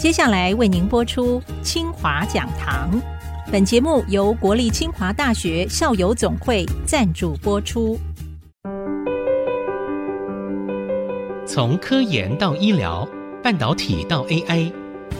[0.00, 2.90] 接下来为您播出清华讲堂。
[3.52, 8.00] 本节目由国立清华大学校友总会赞助播出。
[11.44, 13.06] 从科研到医疗，
[13.42, 14.72] 半导体到 AI，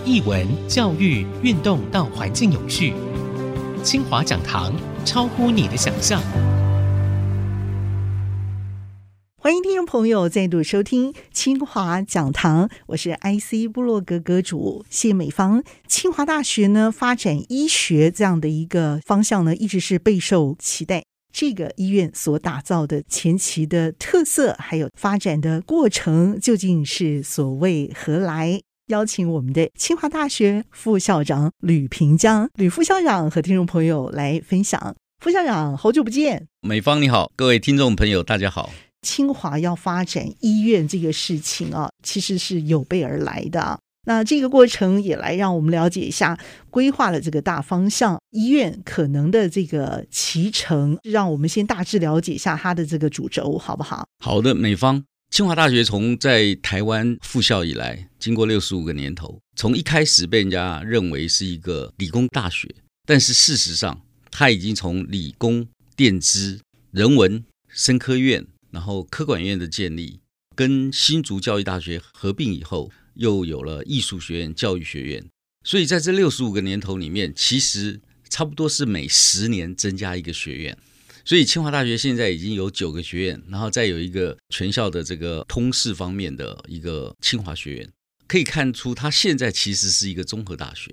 [0.07, 2.95] 艺文、教育、运动到环境永续，
[3.83, 4.73] 清华讲堂
[5.05, 6.23] 超乎你的想象。
[9.51, 15.65] 欢迎听众朋友再度收听清华讲堂，我是 IC 部落格阁主谢美芳。
[15.89, 21.03] 清华大学呢，发展医学这样的一个方向呢，一直是备受期待。
[21.33, 28.61] 这个医院所打造的前期的特色，还有发展的过程，究竟是所谓何来？
[28.87, 34.95] 邀请我们的清华大学副校长吕平江，吕副校长和听众朋友来分享。
[35.19, 36.47] 副校长，好久不见。
[36.61, 38.71] 美芳你好，各位听众朋友大家好。
[39.03, 43.79] 清华要发展医院这个事情啊，其实是有备而来的。
[44.07, 46.39] 那这个过程也来让我们了解一下
[46.71, 54.07] 规划了这个大方向，医院可能的这个期程，让我们先大致了解一下它的这个主轴，好不好？
[54.25, 62.75] 好的，美方，清华大学从在台湾复校以来，经过六十五个年头，从一开始被人家认为是一个理工大学，
[63.07, 66.59] 但是事实上，它已经从理工、电资、
[66.91, 68.47] 人文、生科院。
[68.71, 70.21] 然后科管院的建立，
[70.55, 75.25] 跟新竹教育大学合并以后，又有了艺术学院、教育学院。
[75.65, 80.79] 所以在这六十五个年头里面，其实差不多是每十年增加一个学院。
[81.23, 87.91] 所以清华大学现在已经有九个学院，然后再有一个全校的这个通识方面的一个清华学院，
[88.27, 90.91] 可以看出它现在其实是一个综合大学。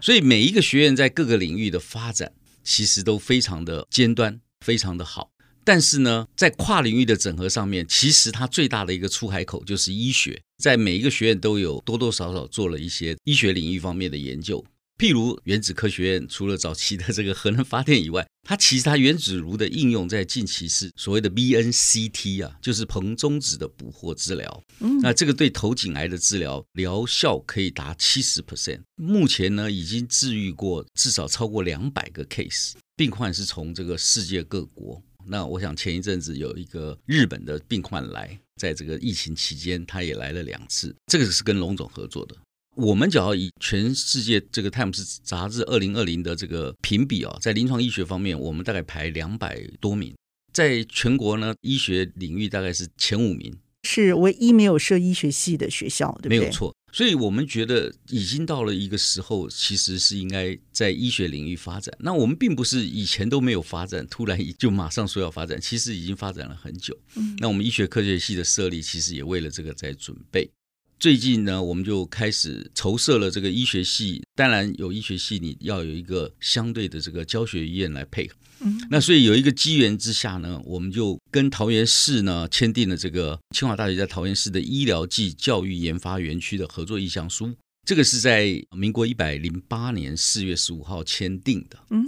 [0.00, 2.32] 所以每一个学院在各个领域的发展，
[2.64, 5.30] 其实都非常的尖端，非常的好。
[5.66, 14.64] 但是呢，在跨领域的整合上面，其实它最大的一个出海口就是医学，在每一个学院都有多多少少做了一些医学领域方面的研究。
[14.96, 24.62] 譬如原子科学院，除了早期的这个核能发电以外，它其实它原子炉的应用在近期是所谓的 BNCT 啊，就是硼中子的捕获治疗。
[24.78, 28.80] 嗯，那这个对头颈癌的治疗疗效可以达七十 percent。
[28.94, 35.02] 目前呢，已经治愈过至少超过两百个 case，病患是从这个世界各国。
[35.26, 40.94] 那我想前一阵子有一个日本的病患来，在这个疫情期间，他也来了两次。
[41.06, 42.36] 这个是跟龙总合作的。
[42.76, 50.14] 我们只要以全世界这个《泰晤士》杂志二零二零的这个评比啊，在临床医学方面，我们大概排两百多名，
[50.52, 56.38] 在全国呢，医学领域大概是前五名，是唯一没有设医学系的学校，对不对？
[56.38, 56.75] 没有错。
[56.96, 61.94] 所以我们觉得已经到了一个时候，其实是应该在医学领域发展。
[62.00, 66.98] 那我们并不是以前都没有发展，突然就马上说要发展，其实已经发展了很久。
[67.36, 70.50] 那我们医学科学系的设立，其实也为了这个在准备。
[70.98, 74.22] 最近呢，我们就开始筹设了这个医学系。
[74.34, 78.34] 当然有医学系，你要有一个相对的这个教学医院来配合。
[78.60, 87.54] 嗯，那所以有一个机缘之下呢，我们就跟桃园市呢签订了这个清华大学在桃园市的医疗暨教育研发园区的合作意向书。
[87.84, 91.78] 这个是在民国一百零八年四月十五号签订的。
[91.90, 92.06] 嗯，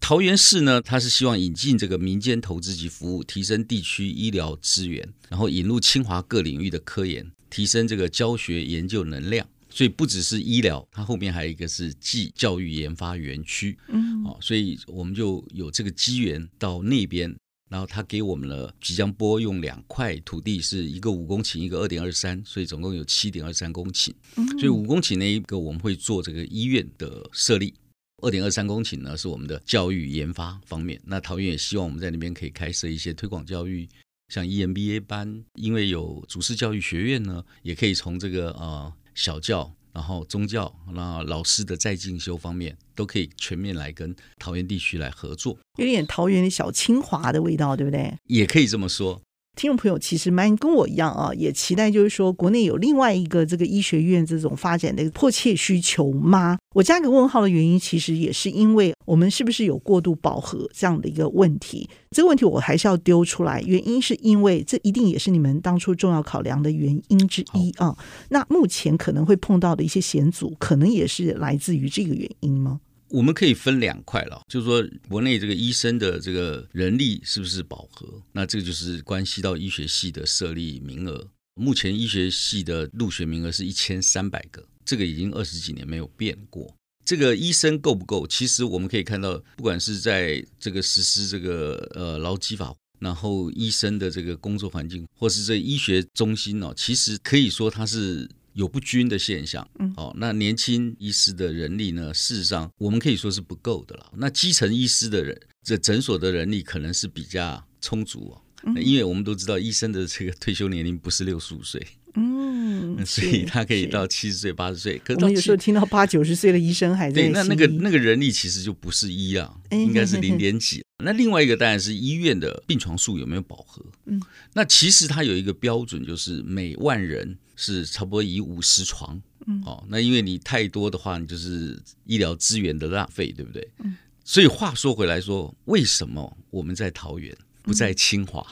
[0.00, 7.30] 桃园市呢，它是希望引进这个民间投资及服务，提升地区医疗资源，然后引入清华各领域的科研。
[7.52, 17.36] 提升这个教学研究能量，所以不只是医疗，它后面还有一个是技教育研发园区，嗯，哦，所以我们就有这个机缘到那边，
[17.68, 27.74] 然后他给我们了即将拨用两块土地，是一个五公顷，一个二点二三，所以总共有七点二三公顷，嗯，所以五公顷那一个我们会做这个医院的设立，
[28.22, 33.86] 二点二三公顷呢是我们的教育研发方面，那桃园也希望我们在那边可以开设一些推广教育。
[34.32, 48.16] 像 EMBA 班，因为有主事教育学院呢，也可以从这个呃小教，然后宗教，那老师的再进修方面，都可以全面来跟桃园地区来合作，有点桃园的小清华的味道，对不对？
[48.28, 49.20] 也可以这么说。
[49.54, 56.58] 听众朋友其实蛮跟我一样啊，也期待就是说国内有另外一个这个医学院这种发展的迫切需求吗？
[56.74, 61.88] 我加个问号的原因，其实也是因为我们是不是有过度饱和这样的一个问题？
[62.10, 67.96] 这个问题我还是要丢出来，原因是因为这一定也是你们当初重要考量的原因之一啊。
[68.30, 72.80] 那目前可能会碰到的一些险阻，可能也是来自于这个原因吗？
[73.12, 78.22] 我们可以分两块了，就是说国内这个医生的这个人力是不是饱和？
[78.32, 81.28] 那这个就是关系到医学系的设立名额。
[81.54, 86.74] 目前医学系的入学名额是一千三百个，这个已经二十几年没有变过。
[87.04, 88.26] 这个医生够不够？
[88.26, 99.66] 其实我们可以看到，不管是在这个实施这个呃劳基法，然后医生的这个工作环境，或是这医学中心哦，其实可以说它是有不均的现象。
[99.78, 104.12] 嗯，哦，那年轻医师的人力呢，事实上我们可以说是不够的了。
[104.16, 111.84] 那基层医师的人，这诊所的人力可能是比较充足哦，嗯，因为我们都知道医生的这个退休年龄不是六十五岁。
[112.14, 114.98] 嗯， 所以他可以到七十岁、八十岁。
[114.98, 117.22] 可是我们有时候听到八九十岁的医生还在。
[117.22, 120.84] 对，那那个那个人力其实就不是一啊，应该是零点几。
[121.02, 123.82] 那另外一个当然是医院的病床数有没有饱和。
[124.04, 124.20] 嗯，
[124.52, 129.20] 那其实它有一个标准，就是每万人是差不多以五十床。
[129.46, 133.68] 嗯，哦，那因为你太多的话，你就是医疗资源的浪费，对不对？
[133.78, 133.96] 嗯。
[134.24, 138.46] 所以话说回来说，为什么我们在桃园，不在清华，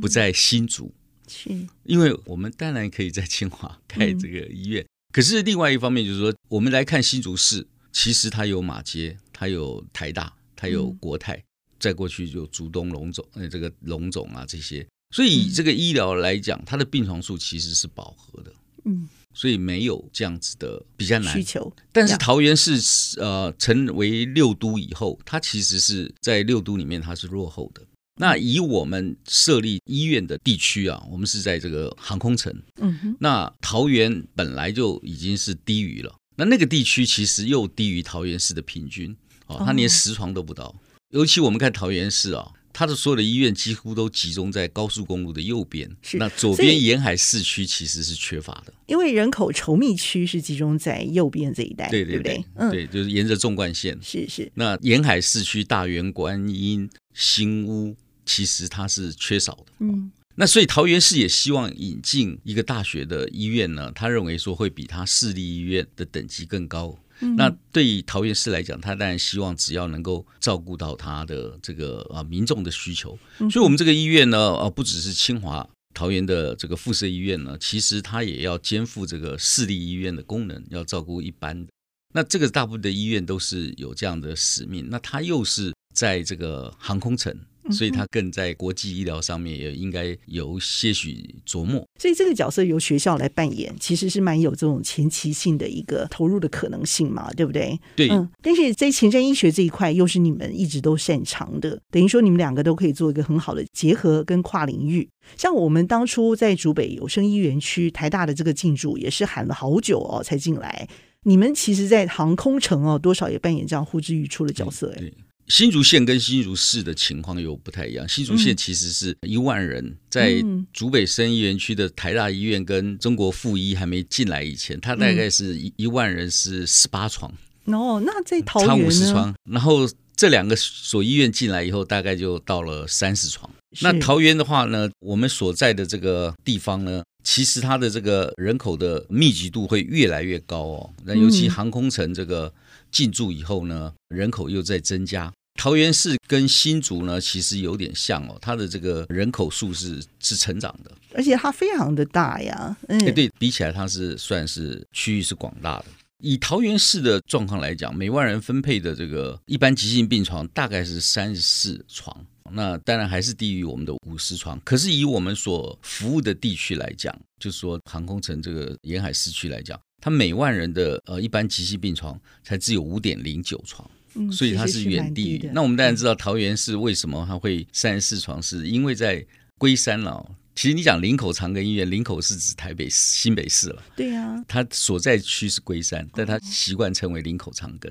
[0.00, 0.90] 不在新竹？
[1.28, 1.50] 是，
[1.84, 11.44] 因为我们当然可以在清华开这个医院，嗯、可是另外一方面就是说，我们来看新竹市，其实它有马街，它有台大，它有国泰，嗯、
[11.78, 18.52] 再过去就竹东龙总，呃，这个龙总啊这些，所以以这个医疗来讲，它的病床数其实是饱和的，
[18.84, 21.72] 嗯，所以没有这样子的比较难需求。
[21.92, 22.80] 但是桃园市
[23.20, 27.82] 呃成为六都以后，它其实是在六都里面它是落后的。
[28.16, 32.54] 那以我们设立医院的地区啊，我们是在这个航空城。
[32.76, 33.16] 嗯哼。
[33.18, 39.16] 那桃园本来就已经是低于了，那那个地区其实又低于桃园市的平均
[39.46, 40.74] 哦，它连十床都不到。
[41.10, 53.98] 尤其我们看桃园市啊，它的所有的医院几乎都集中在高速公路的右边，是那左边沿海市区其实是缺乏的，因为人口稠密区是集中在右边这一带，对对对，对对嗯，对，就是沿着纵贯线。
[54.02, 54.50] 是是。
[54.54, 57.96] 那沿海市区大园、观音、新屋。
[58.26, 66.96] 其实它是缺少的，嗯，那所以桃园市也希望引进一个大学的医院呢，他认为说会比他市立医院的等级更高。
[67.20, 73.18] 嗯，那对于桃园市来讲，他当然希望只要能够照顾到他的这个啊民众的需求，
[73.50, 81.70] 所以我们这个医院呢，啊不只是清华桃园的这个附设医院呢，其实它也要肩负这个市立医院的功能，要照顾一般的。
[82.12, 87.36] 那这个大部分的医院都是有这样的使命，那它又是在这个航空城。
[87.70, 91.86] 所以他更在国际医疗上面也应该有些许琢磨。
[91.98, 97.78] 所以这个角色由学校来扮演，其实是蛮有这种前期性的一个投入的可能性嘛，对不对？
[97.96, 98.08] 对。
[98.08, 98.28] 嗯。
[98.42, 105.08] 但是在前瞻医学这一块，又是你们一直都擅长的，等于说你们两个都可以做一个很好的结合跟跨领域。
[105.36, 110.88] 像我们当初在竹北有生医园区，台大的这个进驻也是喊了好久哦才进来。
[111.24, 115.12] 你们其实，在航空城哦，多少也扮演这样呼之欲出的角色哎。
[115.50, 118.08] 新竹县跟新竹市的情况又不太一样。
[118.08, 120.42] 新竹县其实是一万人，嗯、在
[120.72, 127.30] 竹北生医园区的台大医院跟中国附医还没进来以前，它大概是一一万人是十八床。
[127.64, 128.76] 哦，那在桃园呢？
[128.76, 129.34] 差五十床。
[129.50, 133.50] 然后这两个所医院进来以后，大概就到了三十床。
[133.80, 140.90] 那桃园的话呢，我们所在的这个地方呢，其实它的这个人口的密集度会越来越高哦。
[141.04, 142.52] 那尤其航空城这个
[142.90, 145.32] 进驻以后呢，人口又在增加。
[145.60, 152.74] 桃园市跟新竹呢，其实有点像哦，它的这个人口数是是成长的，而且它非常的大呀。
[152.88, 155.84] 嗯，对，比起来它是算是区域是广大的。
[156.22, 164.58] 以桃园市的状况来讲，每万人分配的这个一般急性病床大概是三十四床，那当然还是低于我们的五十床。
[164.64, 173.86] 可是以我们所服务的地区来讲，就是说航空城这个沿海市区来讲，它每万人的呃一般急性病床才只有五点零九床。
[174.32, 175.50] 所以它是远地于。
[175.52, 179.24] 那我们当然知道桃园市为什么它会三十四床，是因为在
[179.58, 180.34] 龟山了。
[180.56, 183.82] 其实你讲林口长庚医院，林口是指台北新北市了。
[183.96, 187.90] 对呀，它所在区是龟山，但它习惯称为林口长庚。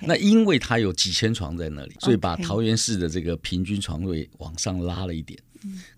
[0.00, 5.38] 那因为它有几千床在那里，所以把桃园市的这个平均床位往上拉了一点。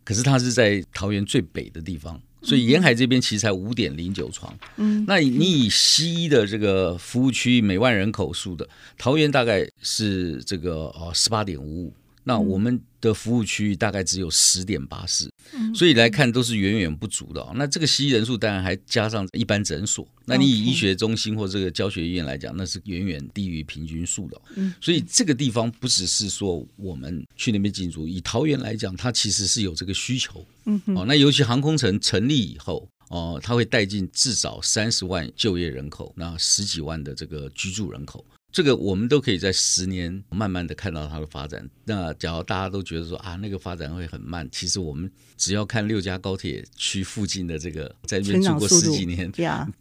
[0.05, 2.21] 可是它是在桃园最北的地方。
[2.43, 8.67] 所以沿海这边其实才五点零九床，嗯，那你以西医的这个服务区每万人口数的
[8.97, 11.93] 桃园大概是这个呃十八点五五，
[12.25, 15.31] 那我们的服务区域大概只有十点八四，
[15.75, 17.47] 所以来看都是远远不足的。
[17.55, 24.41] 那这个西医人数当然还加上一般诊所，那你以医学中心或这个教学医院来讲，那是远远低于平均数的。
[24.81, 30.45] 所以这个地方不只是说我们去那边进驻，以桃园来讲，它其实是有这个需求。
[30.95, 38.25] 哦，那尤其航空城成立以后，哦，它会带进至少三十万就业人口，那十几万的这个居住人口。
[38.53, 41.69] 这个我们都可以在十年慢慢的看到它的发展。
[41.85, 49.33] 那假如大家都觉得说啊，那个发展会很慢，其实我们只要看六家高铁区附近的这个， 在那边住过十几年，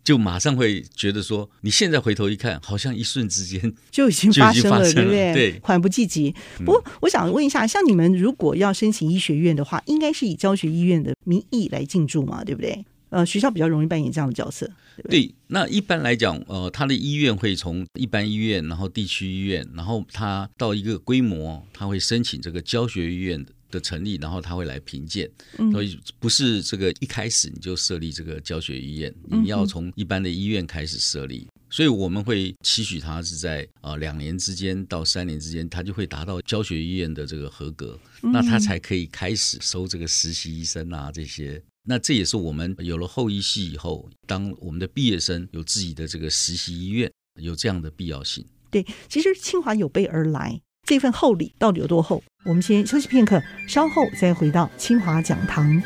[0.04, 5.34] 就马上会觉得说，你现在回头一看，好像一瞬之间 就已经发生了，对不对？
[5.34, 6.34] 对，缓不济急。
[6.60, 12.86] 不过我想问一下，像你们如果要申请医学院的话，应该是以教学医院的名义来进驻嘛，对不对？
[13.10, 14.70] 呃，学校比较容易扮演这样的角色。
[14.98, 25.30] 对，对，对，那一般来讲，呃，他的医院会从一般医院，然后地区医院，然后他到一个规模，他会申请这个教学医院的成立，然后他会来评鉴。
[25.58, 31.48] 嗯，所以不是这个一开始你就设立这个教学医院，你要从一般的医院开始设立。
[31.72, 41.62] 所以我们会期许他是在呃两年之间到三年之间，他就会达到教学医院的这个合格，那他才可以开始收这个实习医生啊这些。
[41.90, 48.46] 那这也是我们有了后医系以后，当我们的毕业生有自己的这个实习医院，有这样的必要性。
[48.70, 52.22] 对，其实清华有备而来，这份厚礼到底有多厚？
[52.46, 55.82] 我们先休息片刻，稍后再回到清华讲堂。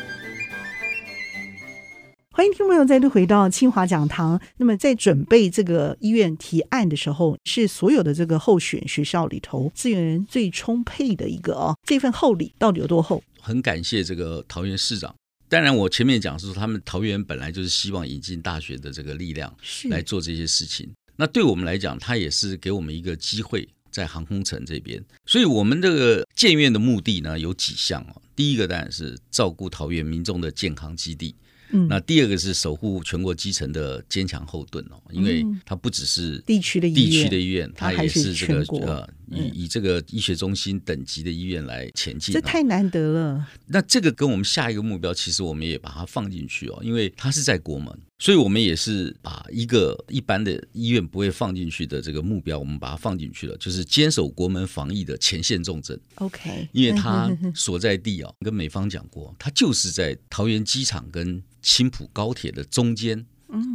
[2.31, 4.41] 欢迎听众朋友再度回到清华讲堂。
[4.57, 11.77] 那么，在准备这个医院提案的时候，是所有的这个候选学校里头资源最充沛的一个哦。
[11.87, 13.23] 这份厚礼到底有多厚？
[13.39, 15.15] 很感谢这个桃园市长。
[15.53, 19.55] 当然，我前面讲是说，他们桃园本来就是希望引进大学的这个力量
[19.91, 20.89] 来做这些事情。
[21.15, 24.99] 那对我们来讲，它也是给我们一个机会，在航空城这边。
[25.27, 28.19] 所以，我们这个建院的目的呢，有几项哦。
[28.35, 31.35] 第一个当然是照顾桃园民众的健康基地。
[31.69, 43.47] 嗯，那第二个是守护全国基层的坚强后盾哦，因为它不只是地区的地区的医院，它也是这个呃以以这个医学中心等级的医院来前进，这太难得了。
[43.67, 55.99] 那这个跟我们下一个目标，其实我们也把它放进去哦，因为它是在国门，所以我们也是把一个一般的医院不会放进去的这个目标，我们把它放进去了，就是坚守国门防疫的前线重镇。
[56.15, 63.25] OK，因为它所在地哦，跟美方讲过，它就是在桃园机场跟青浦高铁的中间，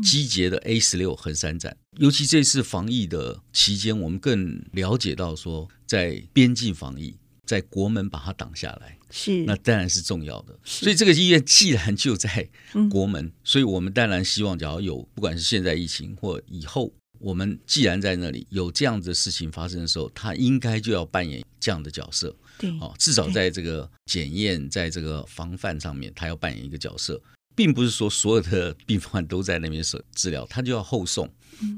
[0.02, 1.76] 集结的 A 十六横山站。
[1.98, 7.16] 尤其这次防疫的期间，我们更了解到说，在边境防疫，
[7.46, 10.56] 在国门把它挡下来，是那当然是重要的。
[10.64, 12.48] 所以这个医院既然就在
[12.90, 22.34] 国门，所以我们当然希望，只要有不管是现在疫情或以后，我们既然在那里有这样的事情发生的时候，他应该就要扮演这样的角色。
[22.58, 27.20] 对，哦，至少在这个检验，在这个防范上面，他要扮演一个角色。
[27.58, 31.28] 并不是说所有的病患都在那边治治疗，他就要后送，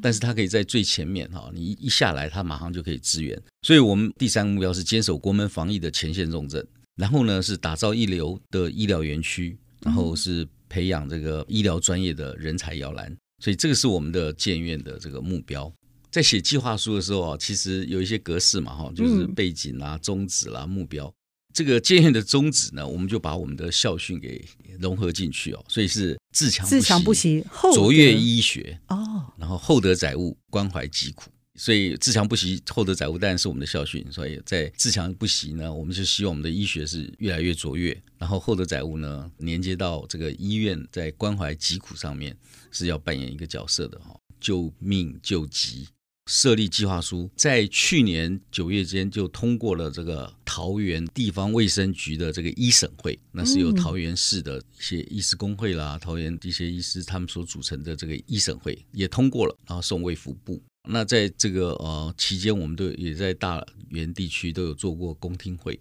[0.03, 3.43] 但是他可以在最前面哈，你一下来，他马上就可以支援。
[3.63, 6.63] 所以，我们第三个目标是坚守国门防疫的前线重镇，
[6.97, 13.17] 然后呢是打造一流的医疗园区，然后是培养这个医疗专业的人才摇篮。
[13.43, 15.73] 所以，这个是我们的建院的这个目标。
[16.11, 21.11] 在写计划书的时候啊，其实有一些格式嘛哈，就是背景啦、宗旨啦、目标。
[21.53, 24.45] 这个建院的宗旨呢，我们就把我们的校训给
[24.79, 34.07] 融合进去哦，所以是自强自强不息，卓越医学哦，然后厚德载物，关怀疾苦，所以自强不息，厚德载物当然是我们的校训。
[34.11, 42.37] 所以在自强不息呢，我们就希望我们的医学是越来越卓越，然后厚德载物呢，连接到这个医院在关怀疾苦上面
[42.71, 45.89] 是要扮演一个角色的哈，救命救急。
[46.27, 60.61] 设立计划书，在去年九月间就通过了这个桃园地方卫生局的这个医审会，那是由桃园市的一些医师工会啦、桃园一些医师他们所组成的这个医审会也通过了，然后送卫福部。
[60.89, 65.79] 那在这个呃期间，我们都也在大园地区都有做过公听会，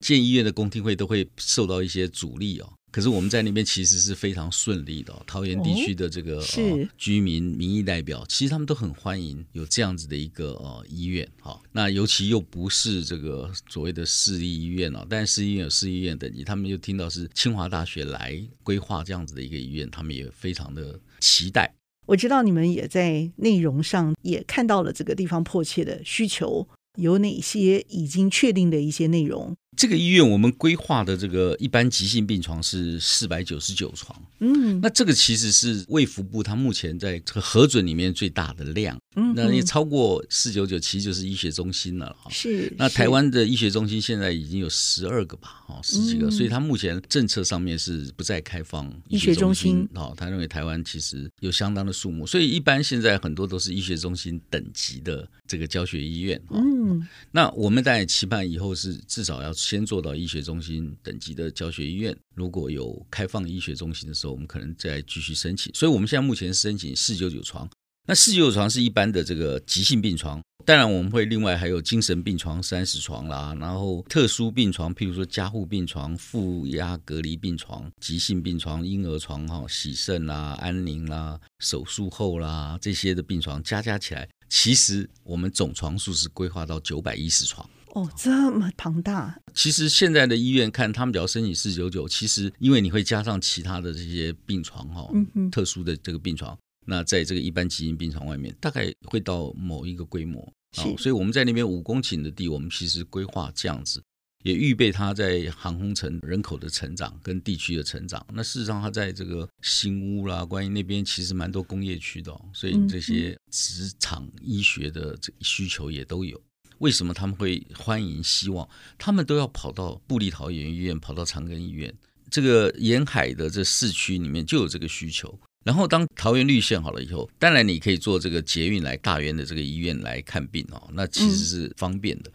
[0.00, 2.72] 建医院的公听会都会受到一些阻力哦。
[2.92, 21.74] 可是我们在那边其实是非常顺利的，桃园地区的这个、哦呃、居民民意代表，其实他们都很欢迎有这样子的一个呃医院，好，那尤其又不是这个所谓的市立医院哦，但是市立医院有市立医院等级，他们又听到是清华大学来规划这样子的一个医院，他们也非常的期待。
[22.06, 26.66] 我知道你们也在内容上也看到了这个地方迫切的需求，
[26.98, 29.54] 有哪些已经确定的一些内容？
[29.76, 42.30] 这个医院我们规划的这个一般急性病床是四百九十九床，嗯，那这个其实是卫福部它目前在这个核准里面最大的量，嗯，那你超过四九九，其实就是医学中心了哈。
[42.30, 59.52] 是，那台湾的医学中心现在已经有十二个吧，哈，十几个，所以它目前政策上面是不再开放医学中心，哦，他认为台湾其实有相当的数目，所以一般现在很多都是医学中心等级的这个教学医院，嗯，那我们在期盼以后是至少要。
[59.68, 65.74] 先做到医学中心等级的教学医院，如果有开放医学中心的时候，我们可能再继续申请。
[65.74, 67.68] 所以，我们现在目前申请四九九床。
[68.06, 87.68] 那四九九床是一般的这个急性病床，当然我们会另外还有精神病床三十床啦，然后特殊病床，譬如说加护病床、负压隔离病床、急性病床、婴儿床哈、洗肾啦、安宁啦、手术后啦这些的病床加加起来，其实我们总床数是规划到九百一十床。
[87.96, 89.40] 哦，这么庞大。
[89.54, 100.42] 其实现在的医院看他们只要申请四九九，其实因为你会加上其他的这些病床哈，嗯嗯，特殊的这个病床，那在这个一般急诊病床外面，大概会到某一个规模
[100.76, 104.02] 啊，所以我们在那边五公顷的地，我们其实规划这样子。
[104.44, 108.24] 也预备它在航空城人口的成长跟地区的成长。
[108.32, 116.40] 那事实上，它在这个新屋啦，关于那边其实蛮多工业区的，所以这些职场医学的这需求也都有。
[116.78, 118.22] 为什么他们会欢迎？
[118.22, 118.68] 希望
[118.98, 121.92] 他们都要跑到布立桃园医院，跑到长庚医院。
[122.30, 125.38] 这个沿海的这市区里面就有这个需求。
[125.64, 132.30] 然后当桃园绿线好了以后，当然你可以坐这个捷运来大园的这个医院来看病哦，那其实是方便的。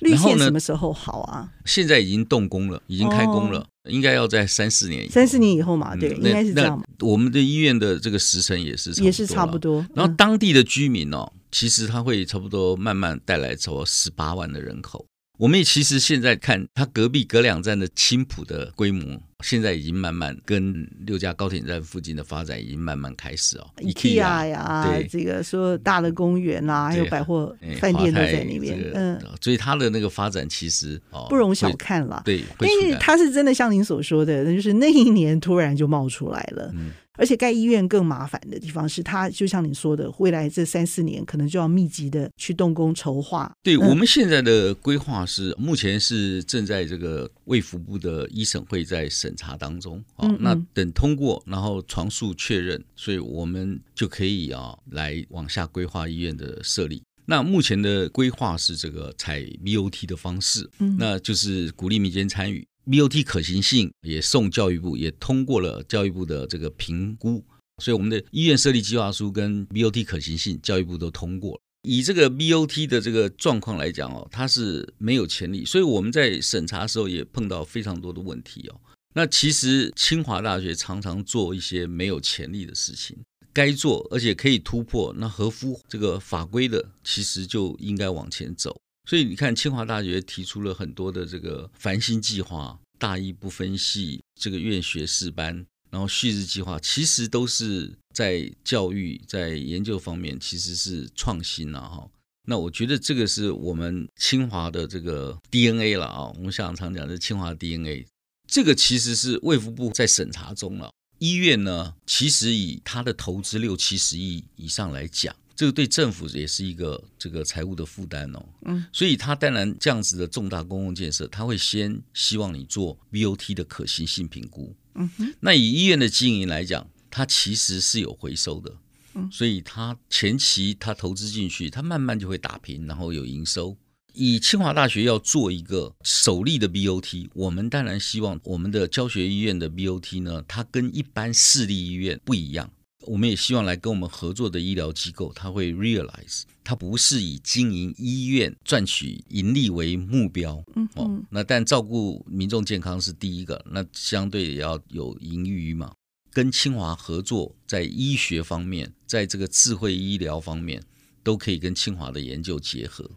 [0.00, 1.50] 绿线什么时候好啊？
[1.64, 5.12] 现在已经动工了，已经开工了，哦、应该要在三四年以后。
[5.12, 6.80] 三四年以后嘛，对，嗯、应该是这样。
[7.00, 9.80] 我们的医院的这个时程也是也是差不多。
[9.80, 15.06] 嗯、然后当地的居民哦，其实它会差不多慢慢带来超过十八万的人口。
[15.38, 23.66] 我们也其实现在看它隔壁隔两站的青浦的规模，现在已经慢慢跟六家高铁站附近的发展已经慢慢开始哦。
[23.76, 28.78] IKEA 呀，对，这个说大的公园啊，还有百货饭店都在那边。
[28.92, 32.20] 嗯，所以它的那个发展其实哦不容小看了。
[32.22, 36.70] 对，因为它是真的像您所说的，那就是那一年突然就冒出来了。
[36.74, 36.90] 嗯。
[37.16, 43.50] 而且盖医院更麻烦的地方是，它就像你说的，未来这三四年可能就要密集的去动工筹划。
[43.62, 50.28] 对，嗯、我们现在的规划是，目前是正在这个卫福部的医审会在审查当中啊。
[50.28, 57.02] 嗯嗯，那等通过，然后床数确认，所以我们就可以啊来往下规划医院的设立。
[57.28, 62.66] 那目前的规划是这个采 BOT 的方式，嗯，那就是鼓励民间参与。
[62.86, 67.44] BOT 可行性也送教育部，也通过了教育部的这个评估，
[67.82, 71.60] 所以我们的医院设立计划书跟 BOT 可行性，教育部都通过了。
[71.82, 78.80] 以这个 BOT 的这个状况来讲哦，它是没有潜力，所以我们在审查的时候也碰到非常多的问题哦。
[79.14, 83.16] 那其实清华大学常常做一些没有潜力的事情，
[83.52, 88.76] 该做而且可以突破，那合乎这个法规的，其实就应该往前走。
[89.06, 102.10] 所以你看，清华大学提出了很多的这个繁星计划、大一不分系、这个院学士班，然后旭日计划，其实都是在教育、在研究方面，其实是创新了哈。
[102.48, 106.26] 那我觉得这个是我们清华的这个 DNA 了啊。
[106.36, 108.04] 我们校长常讲的清华 DNA，
[108.48, 110.90] 这个其实是卫福部在审查中了。
[111.18, 115.34] 医院呢，其实以它的投资六七十亿以上来讲。
[115.56, 128.76] 这个对政府也是一个这个财务的负担哦，嗯，所以他当然这样子的重大公共建设，他会先希望你做 BOT 的可行性评估，嗯哼，那以医院的经营来讲，它其实是有回收的，
[129.14, 133.76] 嗯，所以它前期它投资进去，它慢慢就会打平，然后有营收。
[134.12, 142.70] 以清华大学要做一个首例的 BOT，我们当然希望我们的教学医院的 BOT 呢，它跟一般私立医院不一样。
[143.06, 155.92] 我们也希望来跟我们合作的医疗机构，他会 realize，他不是以经营医院赚取盈利为目标，嗯，哦，那但照顾民众健康是第一个，那相对也要有盈余嘛。
[156.32, 160.82] 跟清华合作，在医学方面，在这个智慧医疗方面，
[161.22, 163.10] 都可以跟清华的研究结合。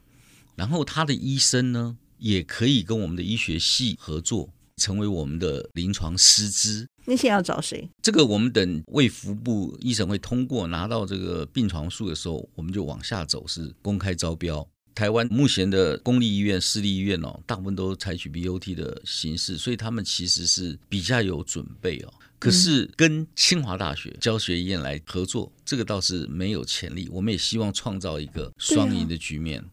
[0.56, 6.88] 然后他的医生呢，也可以跟我们的医学系合作，成为我们的临床师资。
[7.06, 7.90] 那些要找谁？
[8.02, 14.68] 这个我们等卫福部医审会通过，拿到这个病床数的时候，我们就往下走，是公开招标。
[14.96, 22.14] 台湾目前的公立医院、私立医院哦，大部分都采取 BOT 的形式，所以他们其实是比较有准备哦。
[22.38, 27.08] 可是跟清华大学教学医院来合作，这个倒是没有潜力。
[27.12, 29.64] 我们也希望创造一个双赢的局面。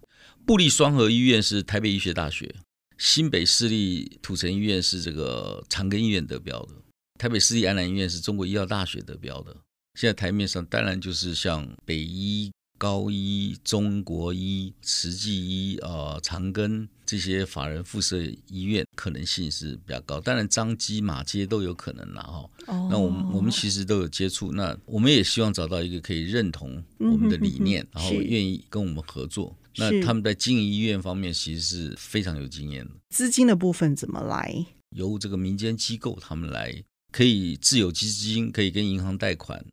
[0.44, 2.54] 布立双和医院是台北医学大学，
[2.98, 6.74] 新北市立土城医院是这个长庚医院得标的。
[7.18, 9.56] 台北市立安南医院是中国医药大学得标的，
[9.94, 20.20] 现在台面上当然就是像北医、高医、中国医、慈济医、呃长庚这些法人附设医院，可能性是比较高。
[20.20, 22.50] 当然彰基、马偕都有可能啦哈。
[22.66, 29.56] 哦，那我们我们其实都有接触，那我们也希望找到一个可以认同我们的理念，嗯、哼哼然后愿意跟我们合作。
[29.76, 32.90] 是那他们在经营医院方面其实是非常有经验的。
[33.10, 34.66] 资金的部分怎么来？
[34.90, 36.82] 由这个民间机构他们来。
[37.12, 39.64] 可以自有基金，可以跟银行贷款。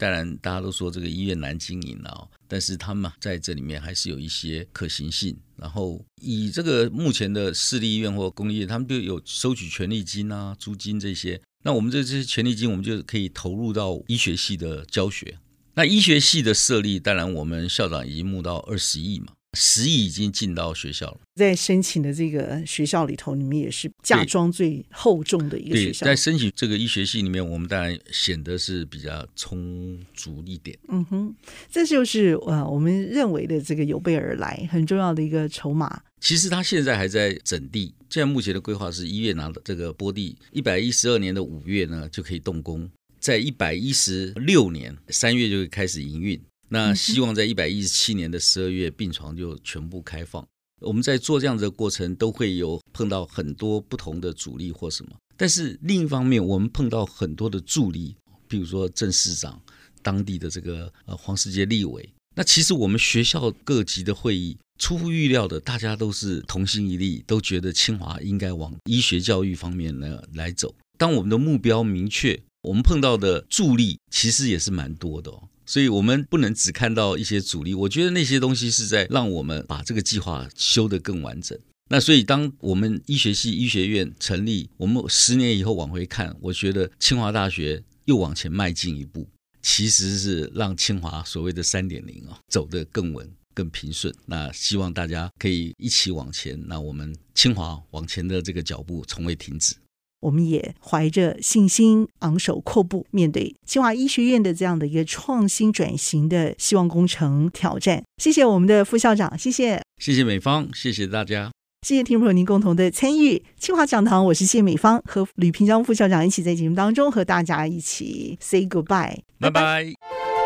[0.00, 5.36] 当然，大家都说这个医院难经营了，但是他们在这里面还是有一些可行性。
[5.56, 11.40] 然后以这个目前的私立医院或公立医院，他们就有收取权利金啊、租金这些。
[11.62, 15.38] 那我们这这些权利金，我们就可以投入到医学系的教学。
[15.74, 19.34] 那医学系的设立，当然我们校长已经募到二十亿嘛。
[19.56, 21.20] 十亿已经进到学校了。
[21.34, 26.04] 在申请的这个学校里头，你们也是嫁妆最厚重的一个学校。
[26.04, 30.78] 在申请这个医学系里面，我们当然显得是比较充足一点。
[30.88, 31.34] 嗯哼，
[31.70, 36.02] 这就是呃我们认为的这个有备而来很重要的一个筹码。
[36.20, 46.38] 其实他现在还在整地，现在目前的规划是一月拿到这个拨地，一百一十二年的五月呢就可以动工，在一百一十六年三月就会开始营运。
[46.68, 50.46] 那希望在一百一十七年的十二月，病床就全部开放。
[50.80, 55.12] 我们在做这样子的过程，都会有碰到很多不同的阻力或什么。
[55.36, 58.14] 但是另一方面，我们碰到很多的助力，
[58.46, 59.60] 比如说郑市长、
[60.02, 62.08] 当地的这个呃黄世杰立委。
[62.36, 70.72] 那其实我们学校各级的会议，出乎预料的，大家都是同心一力，都觉得清华应该往医学教育方面呢来走。
[70.96, 75.48] 当我们的目标明确，我们碰到的助力其实也是蛮多的哦。
[75.68, 77.74] 所以，我们不能只看到一些阻力。
[77.74, 81.56] 我觉得那些东西是在让我们把这个计划修得更完整。
[81.90, 89.28] 那所以，当我们医学系医学院成立，我们十年以后往回看，我觉得清华大学又往前迈进一步，
[89.60, 94.14] 其实是让清华所谓的三点零啊走得更稳、更平顺。
[94.24, 99.74] 那希望大家可以一起往前，那我们清华往前的这个脚步从未停止。
[100.20, 108.02] 我们也怀着信心，昂首阔步，面对清华医学院的这样的一个创新转型的希望工程挑战。
[108.22, 111.50] 谢谢我们的副校长，谢谢，谢谢美芳，谢谢大家，
[111.86, 113.42] 谢谢听众朋友您共同的参与。
[113.58, 120.37] 清华讲堂，我是谢美芳，和吕平章副校长一起在节目当中和大家一起 say goodbye，拜拜。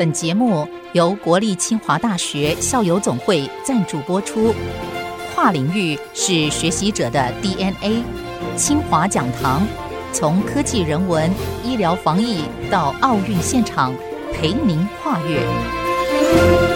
[0.00, 4.54] 本节目由国立清华大学校友总会赞助播出。
[5.34, 8.02] 跨领域是学习者的 DNA。
[8.56, 9.60] 清华讲堂，
[10.10, 11.30] 从科技人文、
[11.62, 13.94] 医疗防疫到奥运现场，
[14.32, 16.69] 陪您跨越。